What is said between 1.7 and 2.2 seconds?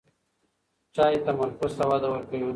ته وده